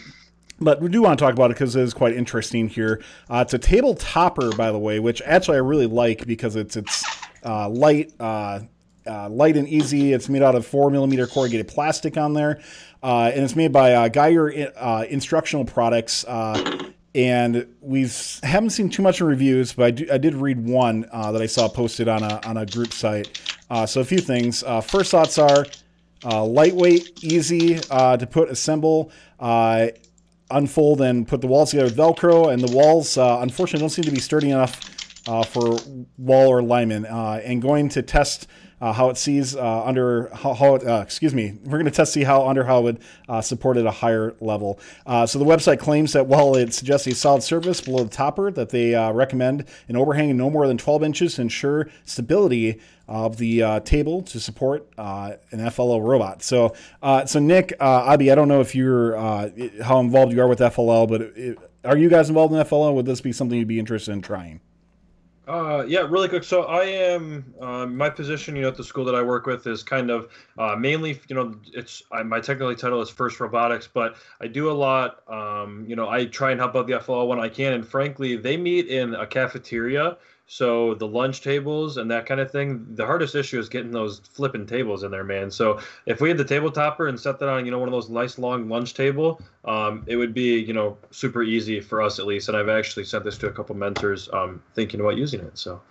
but 0.61 0.81
we 0.81 0.89
do 0.89 1.03
want 1.03 1.19
to 1.19 1.25
talk 1.25 1.35
about 1.35 1.51
it 1.51 1.55
because 1.55 1.77
it 1.77 1.83
is 1.83 1.95
quite 1.95 2.15
interesting 2.15 2.69
here. 2.69 3.03
Uh, 3.31 3.43
it's 3.45 3.55
a 3.55 3.59
table 3.59 3.95
topper, 3.95 4.51
by 4.57 4.73
the 4.73 4.79
way, 4.79 4.99
which 4.99 5.23
actually 5.25 5.57
I 5.57 5.61
really 5.61 5.87
like 5.87 6.27
because 6.27 6.57
it's 6.57 6.77
it's 6.77 7.05
uh, 7.45 7.69
light, 7.69 8.13
uh, 8.19 8.61
uh 9.07 9.29
light 9.29 9.57
and 9.57 9.69
easy. 9.69 10.13
It's 10.13 10.29
made 10.29 10.43
out 10.43 10.55
of 10.55 10.67
four 10.67 10.91
millimeter 10.91 11.27
corrugated 11.27 11.69
plastic 11.69 12.17
on 12.17 12.35
there, 12.35 12.61
uh, 13.03 13.31
and 13.33 13.45
it's 13.45 13.57
made 13.57 13.73
by 13.73 13.93
uh, 13.95 14.09
Geiger 14.09 14.49
Instructional 14.49 15.65
Products. 15.65 16.25
and 17.15 17.67
we 17.81 18.09
haven't 18.43 18.71
seen 18.71 18.91
too 18.91 19.03
much 19.03 19.21
in 19.21 19.27
reviews, 19.27 19.73
but 19.73 19.87
I, 19.87 19.91
do, 19.91 20.07
I 20.13 20.19
did 20.19 20.35
read 20.35 20.65
one 20.65 21.03
that 21.13 21.41
I 21.41 21.47
saw 21.47 21.69
posted 21.69 22.09
on 22.09 22.23
a 22.23 22.41
on 22.47 22.57
a 22.57 22.67
group 22.67 22.93
site. 22.93 23.41
so 23.87 24.01
a 24.01 24.05
few 24.05 24.19
things. 24.19 24.65
first 24.83 25.13
thoughts 25.13 25.39
are 25.39 25.67
lightweight, 26.25 27.23
easy 27.23 27.77
to 27.79 28.29
put, 28.29 28.51
assemble 28.51 29.13
unfold 30.50 31.00
and 31.00 31.27
put 31.27 31.41
the 31.41 31.47
walls 31.47 31.71
together 31.71 31.87
with 31.87 31.97
Velcro, 31.97 32.53
and 32.53 32.62
the 32.62 32.75
walls, 32.75 33.19
uh, 33.19 33.39
unfortunately, 33.41 33.81
don't 33.81 33.91
seem 33.91 34.05
to 34.05 34.11
be 34.11 34.21
sturdy 34.21 34.50
enough 34.50 34.81
uh, 35.29 35.43
for 35.43 35.79
wall 36.17 36.49
or 36.49 36.62
lineman. 36.62 37.06
Uh, 37.06 37.41
and 37.45 37.61
going 37.61 37.89
to 37.91 38.03
test 38.03 38.47
uh, 38.81 38.93
how 38.93 39.11
it 39.11 39.17
sees 39.17 39.56
uh, 39.56 39.85
under 39.85 40.31
how, 40.35 40.55
how 40.55 40.77
it, 40.77 40.87
uh, 40.87 41.00
excuse 41.03 41.35
me, 41.35 41.59
we're 41.65 41.73
going 41.79 41.85
to 41.85 41.91
test 41.91 42.12
see 42.12 42.23
how 42.23 42.49
under 42.49 42.65
how 42.65 42.79
it 42.87 42.99
would 43.29 43.45
support 43.45 43.77
at 43.77 43.87
a 43.87 43.91
higher 43.91 44.35
level. 44.41 44.81
So 45.27 45.39
the 45.39 45.45
website 45.45 45.79
claims 45.79 46.12
that 46.12 46.27
while 46.27 46.55
it 46.56 46.73
suggests 46.73 47.06
a 47.06 47.15
solid 47.15 47.43
surface 47.43 47.81
below 47.81 48.05
the 48.05 48.11
topper, 48.11 48.50
that 48.53 48.71
they 48.71 48.95
recommend 49.12 49.65
an 49.89 49.97
overhang 49.97 50.37
no 50.37 50.49
more 50.49 50.67
than 50.67 50.79
12 50.79 51.03
inches 51.03 51.35
to 51.35 51.43
ensure 51.43 51.89
stability 52.05 52.81
of 53.09 53.39
the 53.39 53.63
uh, 53.63 53.81
table 53.81 54.23
to 54.23 54.39
support 54.39 54.89
uh, 54.99 55.33
an 55.51 55.61
FLL 55.61 56.03
robot. 56.03 56.43
So, 56.43 56.75
uh, 57.03 57.25
so 57.27 57.41
Nick, 57.41 57.73
Abby, 57.81 58.31
I 58.31 58.35
don't 58.35 58.49
know 58.49 58.61
if 58.61 58.75
you're 58.75 59.17
how 59.83 59.99
involved 59.99 60.33
you 60.33 60.41
are 60.43 60.49
with 60.49 60.61
FLL, 60.61 61.09
but 61.09 61.23
it, 61.23 61.59
are 61.85 61.97
you 61.97 62.09
guys 62.09 62.29
involved 62.29 62.53
in 62.55 62.61
FLL? 62.61 62.95
Would 62.95 63.07
this 63.07 63.21
be 63.21 63.33
something 63.33 63.59
you'd 63.59 63.67
be 63.67 63.79
interested 63.79 64.13
in 64.13 64.21
trying? 64.21 64.61
Uh, 65.49 65.83
yeah, 65.89 66.01
really 66.01 66.29
quick. 66.29 66.45
So 66.45 66.65
I 66.65 66.85
am 66.85 67.55
um, 67.63 67.97
my 67.97 68.11
position, 68.11 68.55
you 68.55 68.61
know, 68.61 68.69
at 68.69 68.77
the 68.77 68.85
school 68.85 69.07
that 69.07 69.15
I 69.15 69.23
work 69.23 69.47
with 69.47 69.67
is 69.67 69.83
kind 69.83 70.11
of 70.11 70.31
uh, 70.59 70.77
mainly, 70.77 71.19
you 71.29 71.35
know, 71.35 71.55
it's 71.73 72.03
I, 72.13 72.23
my 72.23 72.39
technical 72.39 72.75
title 72.75 73.01
is 73.01 73.09
first 73.09 73.41
robotics, 73.41 73.89
but 73.91 74.17
I 74.43 74.47
do 74.47 74.71
a 74.71 74.73
lot. 74.73 75.23
Um, 75.27 75.87
you 75.89 75.97
know, 75.97 76.07
I 76.07 76.27
try 76.27 76.51
and 76.51 76.61
help 76.61 76.77
out 76.77 76.87
the 76.87 76.95
FLL 76.95 77.27
when 77.29 77.41
I 77.41 77.49
can, 77.49 77.73
and 77.73 77.89
frankly, 77.89 78.37
they 78.37 78.59
meet 78.59 78.89
in 78.89 79.15
a 79.15 79.27
cafeteria 79.27 80.19
so 80.50 80.95
the 80.95 81.06
lunch 81.06 81.43
tables 81.43 81.99
and 81.99 82.11
that 82.11 82.25
kind 82.25 82.41
of 82.41 82.50
thing, 82.50 82.87
the 82.95 83.05
hardest 83.05 83.35
issue 83.35 83.59
is 83.59 83.69
getting 83.69 83.91
those 83.91 84.21
flipping 84.33 84.65
tables 84.65 85.03
in 85.03 85.11
there, 85.11 85.23
man. 85.23 85.50
So 85.50 85.79
if 86.06 86.23
we 86.23 86.31
had 86.31 86.39
the 86.39 86.45
table 86.45 86.73
topper 86.73 87.06
and 87.06 87.21
set 87.21 87.39
that 87.41 87.50
on, 87.50 87.67
you 87.67 87.71
know, 87.71 87.79
one 87.79 87.87
of 87.87 87.93
those 87.93 88.09
nice 88.09 88.39
long 88.39 88.67
lunch 88.67 88.95
table, 88.95 89.43
um, 89.67 90.05
it 90.06 90.17
would 90.17 90.33
be, 90.33 90.59
you 90.59 90.73
know, 90.73 90.97
super 91.11 91.43
easy 91.43 91.81
for 91.81 92.00
us 92.00 92.19
at 92.19 92.25
least. 92.25 92.49
And 92.49 92.57
I've 92.57 92.71
actually 92.71 93.05
sent 93.05 93.25
this 93.25 93.37
to 93.38 93.49
a 93.49 93.52
couple 93.52 93.76
mentors 93.76 94.31
um, 94.33 94.62
thinking 94.75 95.00
about 95.00 95.19
using 95.19 95.40
it. 95.40 95.59
So 95.59 95.83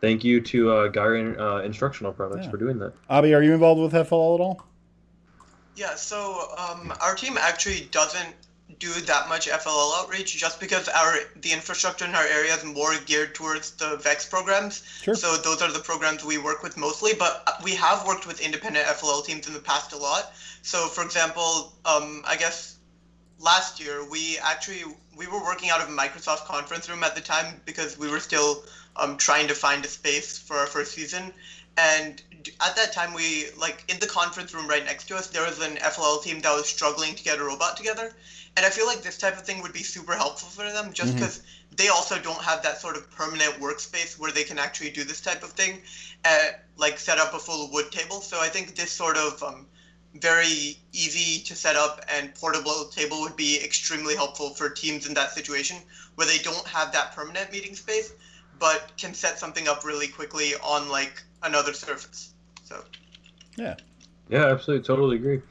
thank 0.00 0.22
you 0.22 0.40
to 0.42 0.70
uh, 0.70 0.88
Gary 0.88 1.36
uh, 1.36 1.62
Instructional 1.62 2.12
Products 2.12 2.44
yeah. 2.44 2.52
for 2.52 2.56
doing 2.56 2.78
that. 2.78 2.92
Abby, 3.10 3.34
are 3.34 3.42
you 3.42 3.52
involved 3.52 3.80
with 3.80 3.92
FLL 3.94 4.36
at 4.36 4.40
all? 4.40 4.64
Yeah, 5.74 5.96
so 5.96 6.54
um, 6.56 6.94
our 7.00 7.16
team 7.16 7.36
actually 7.36 7.88
doesn't 7.90 8.36
do 8.78 8.92
that 8.92 9.28
much 9.28 9.48
FLL 9.48 10.00
outreach 10.00 10.36
just 10.36 10.58
because 10.58 10.88
our 10.88 11.18
the 11.36 11.52
infrastructure 11.52 12.04
in 12.04 12.14
our 12.14 12.24
area 12.24 12.54
is 12.54 12.64
more 12.64 12.94
geared 13.06 13.34
towards 13.34 13.72
the 13.72 13.96
VEX 13.98 14.26
programs. 14.26 14.82
Sure. 15.02 15.14
So 15.14 15.36
those 15.36 15.60
are 15.62 15.70
the 15.70 15.80
programs 15.80 16.24
we 16.24 16.38
work 16.38 16.62
with 16.62 16.76
mostly. 16.76 17.12
But 17.14 17.60
we 17.62 17.74
have 17.74 18.06
worked 18.06 18.26
with 18.26 18.40
independent 18.40 18.86
FLL 18.86 19.24
teams 19.24 19.46
in 19.46 19.52
the 19.52 19.60
past 19.60 19.92
a 19.92 19.96
lot. 19.96 20.32
So 20.62 20.88
for 20.88 21.04
example, 21.04 21.72
um, 21.84 22.22
I 22.26 22.36
guess 22.36 22.76
last 23.38 23.80
year 23.80 24.08
we 24.08 24.38
actually 24.38 24.84
we 25.16 25.26
were 25.26 25.42
working 25.42 25.70
out 25.70 25.80
of 25.80 25.88
a 25.88 25.92
Microsoft 25.92 26.46
conference 26.46 26.88
room 26.88 27.04
at 27.04 27.14
the 27.14 27.20
time 27.20 27.60
because 27.64 27.98
we 27.98 28.08
were 28.08 28.20
still 28.20 28.64
um, 28.96 29.16
trying 29.16 29.48
to 29.48 29.54
find 29.54 29.84
a 29.84 29.88
space 29.88 30.38
for 30.38 30.56
our 30.56 30.66
first 30.66 30.92
season. 30.92 31.32
And 31.76 32.22
at 32.60 32.76
that 32.76 32.92
time, 32.92 33.14
we 33.14 33.46
like 33.58 33.84
in 33.88 33.98
the 33.98 34.06
conference 34.06 34.54
room 34.54 34.68
right 34.68 34.84
next 34.84 35.08
to 35.08 35.16
us, 35.16 35.28
there 35.28 35.44
was 35.44 35.58
an 35.60 35.76
FLL 35.76 36.22
team 36.22 36.40
that 36.40 36.54
was 36.54 36.66
struggling 36.66 37.14
to 37.14 37.22
get 37.22 37.38
a 37.38 37.44
robot 37.44 37.76
together 37.76 38.14
and 38.56 38.64
I 38.64 38.70
feel 38.70 38.86
like 38.86 39.02
this 39.02 39.18
type 39.18 39.36
of 39.36 39.44
thing 39.44 39.62
would 39.62 39.72
be 39.72 39.82
super 39.82 40.14
helpful 40.14 40.48
for 40.48 40.70
them 40.70 40.92
just 40.92 41.14
because 41.14 41.38
mm-hmm. 41.38 41.76
they 41.76 41.88
also 41.88 42.18
don't 42.20 42.40
have 42.40 42.62
that 42.62 42.80
sort 42.80 42.96
of 42.96 43.10
permanent 43.10 43.54
workspace 43.54 44.16
where 44.18 44.30
they 44.30 44.44
can 44.44 44.58
actually 44.58 44.90
do 44.90 45.02
this 45.02 45.20
type 45.20 45.42
of 45.42 45.50
thing, 45.52 45.82
uh, 46.24 46.50
like 46.76 46.98
set 46.98 47.18
up 47.18 47.34
a 47.34 47.38
full 47.38 47.70
wood 47.72 47.90
table. 47.90 48.20
So 48.20 48.40
I 48.40 48.48
think 48.48 48.76
this 48.76 48.92
sort 48.92 49.16
of 49.16 49.42
um, 49.42 49.66
very 50.14 50.78
easy 50.92 51.42
to 51.42 51.56
set 51.56 51.74
up 51.74 52.04
and 52.08 52.32
portable 52.34 52.84
table 52.94 53.20
would 53.22 53.34
be 53.34 53.60
extremely 53.60 54.14
helpful 54.14 54.50
for 54.50 54.70
teams 54.70 55.06
in 55.06 55.14
that 55.14 55.32
situation 55.32 55.78
where 56.14 56.26
they 56.26 56.38
don't 56.38 56.66
have 56.68 56.92
that 56.92 57.12
permanent 57.12 57.50
meeting 57.50 57.74
space 57.74 58.12
but 58.58 58.92
can 58.96 59.14
set 59.14 59.38
something 59.38 59.68
up 59.68 59.84
really 59.84 60.08
quickly 60.08 60.52
on 60.62 60.88
like 60.88 61.22
another 61.42 61.72
surface. 61.72 62.34
So 62.64 62.82
yeah. 63.56 63.74
Yeah, 64.28 64.46
absolutely, 64.46 64.84
totally 64.84 65.16
agree. 65.16 65.42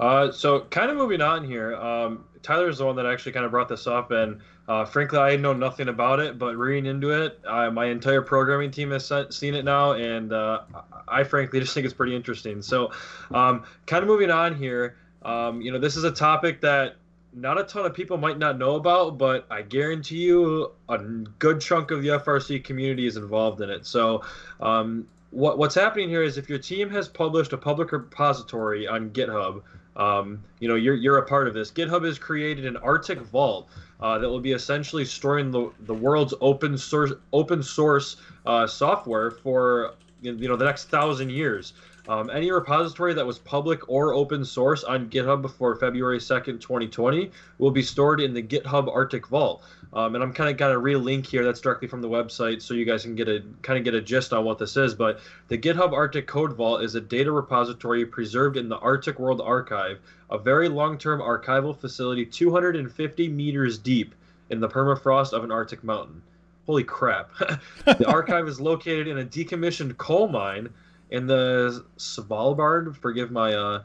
Uh, 0.00 0.32
so 0.32 0.60
kind 0.60 0.90
of 0.90 0.96
moving 0.96 1.20
on 1.20 1.44
here. 1.44 1.76
Um, 1.76 2.24
Tyler's 2.42 2.78
the 2.78 2.86
one 2.86 2.96
that 2.96 3.06
actually 3.06 3.32
kind 3.32 3.44
of 3.44 3.50
brought 3.50 3.68
this 3.68 3.86
up, 3.86 4.10
and 4.10 4.40
uh, 4.66 4.84
frankly, 4.84 5.18
I 5.18 5.36
know 5.36 5.52
nothing 5.52 5.88
about 5.88 6.20
it, 6.20 6.38
but 6.38 6.56
reading 6.56 6.86
into 6.86 7.10
it, 7.10 7.38
uh, 7.46 7.70
my 7.70 7.86
entire 7.86 8.22
programming 8.22 8.70
team 8.70 8.90
has 8.90 9.12
seen 9.30 9.54
it 9.54 9.64
now, 9.64 9.92
and 9.92 10.32
uh, 10.32 10.62
I 11.06 11.24
frankly 11.24 11.60
just 11.60 11.74
think 11.74 11.84
it's 11.84 11.94
pretty 11.94 12.16
interesting. 12.16 12.62
So, 12.62 12.92
um, 13.32 13.64
kind 13.86 14.02
of 14.02 14.08
moving 14.08 14.30
on 14.30 14.56
here. 14.56 14.96
Um, 15.22 15.62
you 15.62 15.72
know, 15.72 15.78
this 15.78 15.96
is 15.96 16.04
a 16.04 16.10
topic 16.10 16.60
that 16.62 16.96
not 17.34 17.58
a 17.58 17.64
ton 17.64 17.84
of 17.84 17.94
people 17.94 18.16
might 18.16 18.38
not 18.38 18.58
know 18.58 18.76
about, 18.76 19.18
but 19.18 19.46
I 19.50 19.62
guarantee 19.62 20.18
you 20.18 20.72
a 20.88 20.98
good 20.98 21.60
chunk 21.60 21.90
of 21.90 22.02
the 22.02 22.08
FRC 22.08 22.62
community 22.64 23.06
is 23.06 23.16
involved 23.16 23.60
in 23.60 23.70
it. 23.70 23.86
So, 23.86 24.22
um, 24.60 25.06
what, 25.30 25.58
what's 25.58 25.74
happening 25.74 26.08
here 26.08 26.22
is 26.22 26.38
if 26.38 26.48
your 26.48 26.58
team 26.58 26.88
has 26.90 27.08
published 27.08 27.52
a 27.52 27.58
public 27.58 27.90
repository 27.90 28.86
on 28.86 29.10
GitHub, 29.10 29.62
um, 29.96 30.42
you 30.60 30.68
know 30.68 30.74
you're, 30.74 30.94
you're 30.94 31.18
a 31.18 31.26
part 31.26 31.48
of 31.48 31.54
this. 31.54 31.70
GitHub 31.70 32.04
has 32.04 32.18
created 32.18 32.66
an 32.66 32.76
Arctic 32.78 33.20
Vault 33.20 33.68
uh, 34.00 34.18
that 34.18 34.28
will 34.28 34.40
be 34.40 34.52
essentially 34.52 35.04
storing 35.04 35.50
the, 35.50 35.72
the 35.80 35.94
world's 35.94 36.34
open 36.40 36.76
source 36.78 37.12
open 37.32 37.62
source 37.62 38.16
uh, 38.46 38.66
software 38.66 39.30
for 39.30 39.94
you 40.20 40.48
know 40.48 40.56
the 40.56 40.64
next 40.64 40.88
thousand 40.88 41.30
years. 41.30 41.74
Um, 42.06 42.28
any 42.28 42.50
repository 42.50 43.14
that 43.14 43.26
was 43.26 43.38
public 43.38 43.88
or 43.88 44.12
open 44.12 44.44
source 44.44 44.84
on 44.84 45.08
GitHub 45.08 45.40
before 45.40 45.74
February 45.76 46.18
2nd, 46.18 46.60
2020 46.60 47.30
will 47.58 47.70
be 47.70 47.82
stored 47.82 48.20
in 48.20 48.34
the 48.34 48.42
GitHub 48.42 48.94
Arctic 48.94 49.26
Vault. 49.28 49.62
Um, 49.94 50.14
and 50.14 50.22
I'm 50.22 50.32
kind 50.32 50.50
of 50.50 50.58
got 50.58 50.72
a 50.72 50.78
real 50.78 50.98
link 50.98 51.24
here 51.24 51.44
that's 51.44 51.60
directly 51.60 51.88
from 51.88 52.02
the 52.02 52.08
website 52.08 52.60
so 52.60 52.74
you 52.74 52.84
guys 52.84 53.04
can 53.04 53.14
get 53.14 53.28
a 53.28 53.42
kind 53.62 53.78
of 53.78 53.84
get 53.84 53.94
a 53.94 54.02
gist 54.02 54.34
on 54.34 54.44
what 54.44 54.58
this 54.58 54.76
is. 54.76 54.94
But 54.94 55.20
the 55.48 55.56
GitHub 55.56 55.92
Arctic 55.92 56.26
Code 56.26 56.52
Vault 56.52 56.82
is 56.82 56.94
a 56.94 57.00
data 57.00 57.30
repository 57.32 58.04
preserved 58.04 58.58
in 58.58 58.68
the 58.68 58.78
Arctic 58.78 59.18
World 59.18 59.40
Archive, 59.40 59.98
a 60.30 60.36
very 60.36 60.68
long-term 60.68 61.20
archival 61.20 61.78
facility 61.78 62.26
250 62.26 63.28
meters 63.28 63.78
deep 63.78 64.14
in 64.50 64.60
the 64.60 64.68
permafrost 64.68 65.32
of 65.32 65.42
an 65.42 65.52
Arctic 65.52 65.82
mountain. 65.82 66.20
Holy 66.66 66.84
crap. 66.84 67.30
the 67.84 68.06
archive 68.08 68.48
is 68.48 68.60
located 68.60 69.06
in 69.06 69.18
a 69.18 69.24
decommissioned 69.24 69.96
coal 69.96 70.28
mine 70.28 70.68
in 71.10 71.26
the 71.26 71.84
Svalbard, 71.98 72.96
forgive 72.96 73.30
my 73.30 73.54
uh, 73.54 73.82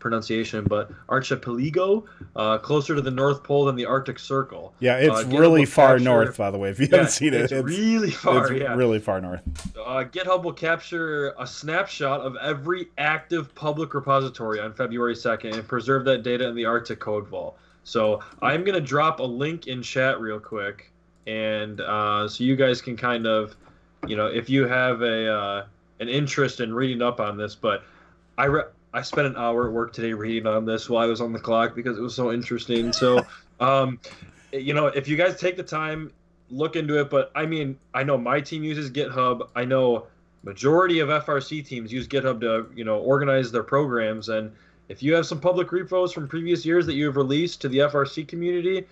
pronunciation, 0.00 0.64
but 0.64 0.90
Archipelago, 1.08 2.04
uh, 2.34 2.58
closer 2.58 2.96
to 2.96 3.02
the 3.02 3.10
North 3.10 3.44
Pole 3.44 3.66
than 3.66 3.76
the 3.76 3.84
Arctic 3.84 4.18
Circle. 4.18 4.74
Yeah, 4.80 4.96
it's 4.96 5.24
uh, 5.24 5.28
really 5.28 5.64
far 5.64 5.98
capture, 5.98 6.04
north, 6.04 6.36
by 6.36 6.50
the 6.50 6.58
way. 6.58 6.70
If 6.70 6.80
you 6.80 6.88
yeah, 6.90 6.96
haven't 6.96 7.12
seen 7.12 7.34
it, 7.34 7.42
it's, 7.42 7.52
it's 7.52 7.64
really 7.64 8.10
far. 8.10 8.50
It's 8.50 8.62
yeah, 8.62 8.74
really 8.74 8.98
far 8.98 9.20
north. 9.20 9.42
Uh, 9.78 10.04
GitHub 10.04 10.42
will 10.42 10.52
capture 10.52 11.34
a 11.38 11.46
snapshot 11.46 12.22
of 12.22 12.36
every 12.36 12.88
active 12.98 13.54
public 13.54 13.94
repository 13.94 14.58
on 14.58 14.72
February 14.72 15.14
2nd 15.14 15.54
and 15.54 15.68
preserve 15.68 16.04
that 16.06 16.22
data 16.24 16.48
in 16.48 16.56
the 16.56 16.64
Arctic 16.64 16.98
Code 16.98 17.28
Vault. 17.28 17.56
So 17.84 18.20
I'm 18.42 18.64
gonna 18.64 18.80
drop 18.80 19.20
a 19.20 19.24
link 19.24 19.66
in 19.66 19.82
chat 19.82 20.20
real 20.20 20.40
quick, 20.40 20.90
and 21.26 21.80
uh, 21.80 22.28
so 22.28 22.44
you 22.44 22.56
guys 22.56 22.82
can 22.82 22.96
kind 22.96 23.26
of, 23.26 23.56
you 24.06 24.16
know, 24.16 24.26
if 24.26 24.50
you 24.50 24.66
have 24.66 25.02
a 25.02 25.32
uh, 25.32 25.66
an 26.00 26.08
interest 26.08 26.60
in 26.60 26.72
reading 26.72 27.02
up 27.02 27.20
on 27.20 27.36
this, 27.36 27.54
but 27.54 27.84
I 28.36 28.46
re- 28.46 28.64
I 28.92 29.02
spent 29.02 29.26
an 29.26 29.36
hour 29.36 29.68
at 29.68 29.72
work 29.72 29.92
today 29.92 30.12
reading 30.12 30.46
on 30.46 30.64
this 30.64 30.88
while 30.88 31.04
I 31.04 31.06
was 31.06 31.20
on 31.20 31.32
the 31.32 31.38
clock 31.38 31.76
because 31.76 31.96
it 31.96 32.00
was 32.00 32.14
so 32.14 32.32
interesting. 32.32 32.92
So, 32.92 33.24
um, 33.60 34.00
you 34.52 34.74
know, 34.74 34.86
if 34.86 35.06
you 35.06 35.16
guys 35.16 35.38
take 35.38 35.56
the 35.56 35.62
time, 35.62 36.10
look 36.50 36.74
into 36.74 36.98
it. 37.00 37.10
But 37.10 37.30
I 37.34 37.46
mean, 37.46 37.78
I 37.94 38.02
know 38.02 38.18
my 38.18 38.40
team 38.40 38.64
uses 38.64 38.90
GitHub. 38.90 39.48
I 39.54 39.64
know 39.64 40.06
majority 40.42 41.00
of 41.00 41.08
FRC 41.08 41.66
teams 41.66 41.92
use 41.92 42.08
GitHub 42.08 42.40
to 42.40 42.70
you 42.74 42.84
know 42.84 42.98
organize 42.98 43.52
their 43.52 43.62
programs. 43.62 44.28
And 44.28 44.52
if 44.88 45.02
you 45.02 45.14
have 45.14 45.26
some 45.26 45.40
public 45.40 45.70
repos 45.70 46.12
from 46.12 46.26
previous 46.26 46.64
years 46.64 46.86
that 46.86 46.94
you 46.94 47.06
have 47.06 47.16
released 47.16 47.60
to 47.62 47.68
the 47.68 47.78
FRC 47.78 48.26
community, 48.26 48.86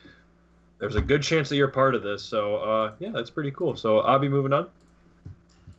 there's 0.78 0.94
a 0.94 1.00
good 1.00 1.22
chance 1.22 1.48
that 1.48 1.56
you're 1.56 1.68
part 1.68 1.94
of 1.94 2.02
this. 2.02 2.22
So 2.22 2.56
uh, 2.56 2.92
yeah, 2.98 3.10
that's 3.10 3.30
pretty 3.30 3.50
cool. 3.50 3.76
So 3.76 4.00
I'll 4.00 4.18
be 4.18 4.28
moving 4.28 4.52
on. 4.52 4.68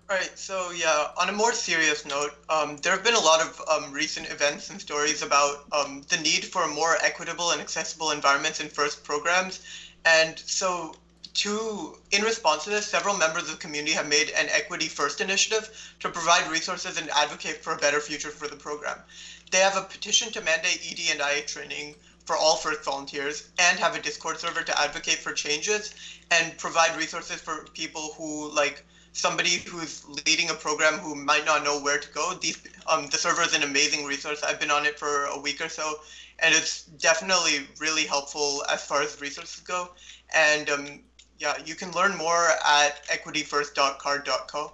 Right. 0.10 0.38
So 0.39 0.72
yeah, 0.72 1.08
on 1.18 1.30
a 1.30 1.32
more 1.32 1.54
serious 1.54 2.04
note, 2.04 2.32
um, 2.50 2.78
there 2.78 2.92
have 2.94 3.04
been 3.04 3.13
a 3.13 3.20
lot 3.20 3.42
of 3.42 3.62
um, 3.68 3.92
recent 3.92 4.25
events 4.25 4.70
and 4.70 4.82
stories 4.82 5.22
about 5.22 5.62
um, 5.72 6.01
the 6.10 6.18
need 6.18 6.46
for 6.46 6.68
more 6.68 6.98
equitable 7.01 7.51
and 7.51 7.62
accessible 7.62 8.10
environments 8.12 8.60
in 8.60 8.70
FIRST 8.70 9.04
programs, 9.04 9.60
and 10.04 10.39
so 10.39 10.96
to 11.36 11.96
in 12.12 12.24
response 12.24 12.63
to 12.63 12.72
this, 12.72 12.88
several 12.89 13.13
members 13.16 13.44
of 13.44 13.50
the 13.50 13.56
community 13.58 13.94
have 13.94 14.08
made 14.08 14.32
an 14.32 14.50
Equity 14.50 14.88
First 14.89 15.22
initiative 15.22 15.70
to 16.00 16.10
provide 16.10 16.48
resources 16.48 16.98
and 16.98 17.10
advocate 17.12 17.63
for 17.63 17.72
a 17.74 17.78
better 17.78 18.00
future 18.01 18.32
for 18.32 18.48
the 18.48 18.56
program. 18.56 19.04
They 19.51 19.60
have 19.60 19.75
a 19.75 19.84
petition 19.84 20.32
to 20.32 20.42
mandate 20.42 20.80
ED 20.82 21.12
and 21.12 21.22
IA 21.22 21.44
training 21.44 21.98
for 22.25 22.36
all 22.36 22.56
FIRST 22.56 22.84
volunteers 22.84 23.44
and 23.60 23.78
have 23.80 23.94
a 23.94 24.00
Discord 24.00 24.39
server 24.39 24.63
to 24.63 24.80
advocate 24.82 25.22
for 25.22 25.34
changes 25.34 25.92
and 26.32 26.58
provide 26.58 26.96
resources 26.96 27.42
for 27.42 27.66
people 27.75 28.13
who 28.18 28.50
like 28.50 28.84
somebody 29.13 29.58
who's 29.58 30.08
leading 30.25 30.50
a 30.50 30.54
program 30.54 31.00
who 31.00 31.16
might 31.16 31.46
not 31.46 31.63
know 31.63 31.80
where 31.80 32.00
to 32.00 32.12
go, 32.12 32.34
these, 32.34 32.62
um, 32.88 33.08
the 33.08 33.18
server 33.18 33.42
is 33.42 33.54
an 33.54 33.63
amazing 33.63 34.06
resource. 34.06 34.44
I've 34.44 34.60
been 34.60 34.72
on 34.72 34.86
it 34.86 35.00
for 35.00 35.25
a 35.25 35.39
week 35.39 35.62
or 35.62 35.70
so, 35.70 36.00
and 36.39 36.54
it's 36.54 36.84
definitely 36.84 37.68
really 37.80 38.06
helpful 38.06 38.63
as 38.70 38.86
far 38.86 39.01
as 39.01 39.20
resources 39.20 39.60
go. 39.62 39.89
And 40.34 40.70
um, 40.70 41.00
yeah, 41.38 41.58
you 41.66 41.75
can 41.75 41.92
learn 41.92 42.18
more 42.18 42.50
at 42.66 43.06
equityfirst.carrd.co. 43.08 44.74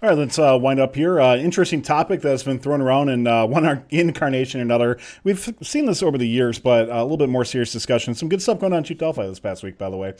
All 0.00 0.08
right, 0.08 0.16
let's 0.16 0.38
uh, 0.38 0.56
wind 0.60 0.78
up 0.78 0.94
here. 0.94 1.20
Uh, 1.20 1.36
interesting 1.36 1.82
topic 1.82 2.20
that's 2.20 2.44
been 2.44 2.60
thrown 2.60 2.80
around 2.80 3.08
in 3.08 3.26
uh, 3.26 3.44
one 3.44 3.84
incarnation 3.90 4.60
or 4.60 4.62
another. 4.62 4.96
We've 5.24 5.52
seen 5.60 5.86
this 5.86 6.04
over 6.04 6.16
the 6.16 6.28
years, 6.28 6.60
but 6.60 6.88
a 6.88 7.02
little 7.02 7.16
bit 7.16 7.28
more 7.28 7.44
serious 7.44 7.72
discussion. 7.72 8.14
Some 8.14 8.28
good 8.28 8.40
stuff 8.40 8.60
going 8.60 8.72
on 8.72 8.78
in 8.78 8.84
Chief 8.84 8.98
Delphi 8.98 9.26
this 9.26 9.40
past 9.40 9.64
week, 9.64 9.76
by 9.76 9.90
the 9.90 9.96
way. 9.96 10.14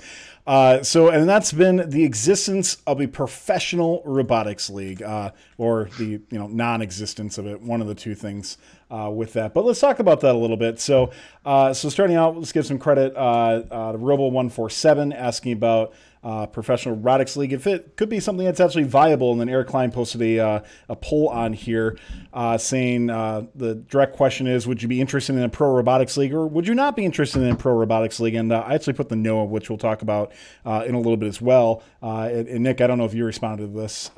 Uh, 0.49 0.82
so, 0.82 1.11
and 1.11 1.28
that's 1.28 1.52
been 1.52 1.88
the 1.88 2.02
existence 2.02 2.78
of 2.88 3.00
a 3.00 3.06
professional 3.06 4.02
robotics 4.04 4.68
league, 4.68 5.00
uh, 5.00 5.30
or 5.58 5.90
the 5.97 6.06
you 6.06 6.23
know 6.32 6.49
non-existence 6.49 7.38
of 7.38 7.47
it. 7.47 7.61
One 7.62 7.80
of 7.80 7.87
the 7.87 7.94
two 7.94 8.16
things 8.16 8.58
uh, 8.90 9.11
with 9.11 9.33
that. 9.35 9.54
But 9.54 9.64
let's 9.64 9.80
talk 9.80 9.99
about 9.99 10.21
that 10.21 10.35
a 10.35 10.38
little 10.38 10.57
bit. 10.57 10.80
So, 10.80 11.11
so 11.45 11.73
starting 11.73 12.16
out, 12.16 12.37
let's 12.37 12.52
give 12.52 12.66
some 12.66 12.78
credit 12.78 13.14
to 13.14 13.18
Robo147 13.18 15.14
asking 15.14 15.52
about 15.52 15.92
uh, 16.23 16.47
Professional 16.47 16.97
Robotics 16.97 17.37
League. 17.37 17.52
If 17.52 17.66
it 17.66 17.97
could 17.97 18.09
be 18.09 18.21
something 18.21 18.45
that's 18.45 18.61
actually 18.61 18.85
viable, 18.85 19.33
and 19.33 19.40
then 19.40 19.49
Eric 19.49 19.68
Klein 19.68 19.90
posted 19.90 20.23
a, 20.23 20.38
uh, 20.38 20.61
a 20.88 20.97
poll 20.97 21.28
on 21.28 21.52
here 21.52 21.97
uh, 22.33 22.59
saying 22.59 23.11
uh, 23.11 23.47
the 23.54 23.76
direct 23.76 24.16
question 24.16 24.47
is 24.47 24.66
Would 24.66 24.83
you 24.83 24.88
be 24.88 25.00
interested 25.00 25.37
in 25.37 25.42
a 25.42 25.49
Pro 25.49 25.71
Robotics 25.71 26.16
League 26.16 26.35
or 26.35 26.47
would 26.47 26.66
you 26.66 26.75
not 26.75 26.97
be 26.97 27.04
interested 27.04 27.42
in 27.42 27.50
a 27.50 27.57
Pro 27.57 27.75
Robotics 27.75 28.21
League? 28.21 28.35
And 28.35 28.52
uh, 28.52 28.61
I 28.66 28.75
actually 28.75 28.95
put 28.95 29.09
the 29.09 29.16
no, 29.16 29.45
which 29.45 29.71
we'll 29.71 29.78
talk 29.78 30.02
about 30.02 30.33
uh, 30.64 30.85
in 30.87 30.95
a 30.95 30.99
little 30.99 31.16
bit 31.16 31.28
as 31.28 31.40
well. 31.40 31.83
And, 32.02 32.49
and, 32.49 32.64
Nick, 32.64 32.80
I 32.80 32.87
don't 32.87 32.99
know 32.99 33.04
if 33.04 33.14
you 33.14 33.25
responded 33.25 33.73
to 33.73 33.80
this 33.80 34.11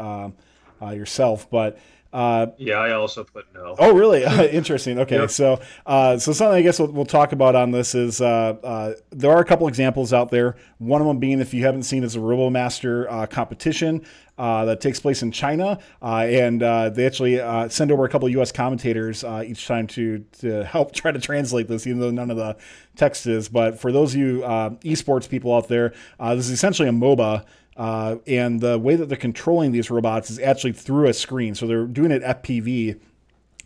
yourself, 0.81 1.49
but 1.51 1.79
uh, 2.13 2.47
yeah, 2.59 2.75
I 2.75 2.93
also 2.93 3.23
put 3.23 3.47
no. 3.55 3.77
Oh, 3.79 3.95
really? 3.95 4.25
Interesting. 4.51 4.99
Okay, 4.99 5.17
yep. 5.17 5.31
so 5.31 5.61
uh, 5.87 6.19
so 6.19 6.33
something 6.33 6.57
I 6.57 6.63
guess 6.63 6.81
we'll, 6.81 6.91
we'll, 6.91 7.05
talk 7.05 7.31
about 7.31 7.55
on 7.55 7.71
this 7.71 7.95
is 7.95 8.21
uh, 8.21 8.57
uh, 8.65 8.95
there 9.11 9.31
are 9.31 9.41
a 9.41 9.45
couple 9.45 9.69
examples 9.69 10.13
out 10.13 10.31
there. 10.31 10.57
One 10.79 11.01
of 11.01 11.07
them 11.07 11.21
being, 11.21 11.41
if 11.41 11.55
you 11.55 11.65
haven't 11.65 11.85
seen, 11.85 12.03
is 12.03 12.17
a 12.17 12.19
RoboMaster 12.19 13.07
uh, 13.09 13.27
competition 13.27 14.05
uh, 14.39 14.65
that 14.65 14.81
takes 14.81 14.99
place 14.99 15.23
in 15.23 15.31
China, 15.31 15.79
and 16.03 16.61
they 16.61 17.07
actually 17.07 17.37
send 17.69 17.93
over 17.93 18.05
a 18.05 18.09
couple 18.09 18.27
of 18.27 18.33
U.S. 18.33 18.51
commentators 18.51 19.23
each 19.45 19.69
time 19.69 19.87
to 19.89 20.25
to 20.41 20.65
help 20.65 20.93
try 20.95 21.13
to 21.13 21.21
translate 21.21 21.69
this, 21.69 21.87
even 21.87 22.01
though 22.01 22.11
none 22.11 22.31
of 22.33 22.37
the 22.37 22.57
text 22.97 23.29
is. 23.29 23.49
But 23.49 23.79
for 23.79 23.93
those 23.93 24.15
of 24.15 24.21
you 24.21 24.41
esports 24.41 25.29
people 25.29 25.55
out 25.55 25.69
there, 25.69 25.91
this 26.19 26.47
is 26.47 26.51
essentially 26.51 26.89
a 26.89 26.93
MOBA. 26.93 27.45
Uh, 27.81 28.19
and 28.27 28.61
the 28.61 28.79
way 28.79 28.95
that 28.95 29.09
they're 29.09 29.17
controlling 29.17 29.73
these 29.73 29.91
robots 29.91 30.29
is 30.29 30.39
actually 30.39 30.75
through 30.75 31.09
a 31.09 31.15
screen. 31.15 31.55
So 31.55 31.67
they're 31.67 31.87
doing 31.87 32.11
it 32.11 32.23
FPV 32.23 33.01